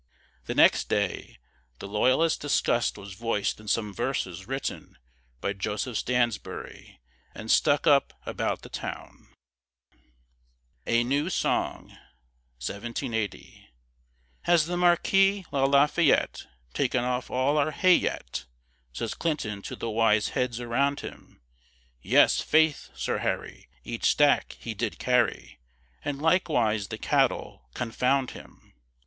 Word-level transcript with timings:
The 0.45 0.55
next 0.55 0.89
day, 0.89 1.37
the 1.77 1.87
Loyalist 1.87 2.41
disgust 2.41 2.97
was 2.97 3.13
voiced 3.13 3.59
in 3.59 3.67
some 3.67 3.93
verses 3.93 4.47
written 4.47 4.97
by 5.41 5.53
Joseph 5.53 5.95
Stansbury 5.95 6.99
and 7.35 7.51
stuck 7.51 7.85
up 7.85 8.11
about 8.25 8.63
the 8.63 8.69
town. 8.69 9.27
A 10.87 11.03
NEW 11.03 11.29
SONG 11.29 11.95
"Has 12.57 12.79
the 14.65 14.75
Marquis 14.75 15.45
La 15.51 15.85
Fayette 15.85 16.47
Taken 16.73 17.03
off 17.03 17.29
all 17.29 17.59
our 17.59 17.69
hay 17.69 17.93
yet?" 17.93 18.45
Says 18.91 19.13
Clinton 19.13 19.61
to 19.61 19.75
the 19.75 19.91
wise 19.91 20.29
heads 20.29 20.59
around 20.59 21.01
him: 21.01 21.43
"Yes, 22.01 22.41
faith, 22.41 22.89
Sir 22.95 23.19
Harry, 23.19 23.69
Each 23.83 24.05
stack 24.05 24.53
he 24.59 24.73
did 24.73 24.97
carry, 24.97 25.59
And 26.03 26.19
likewise 26.19 26.87
the 26.87 26.97
cattle 26.97 27.69
confound 27.75 28.31
him! 28.31 28.73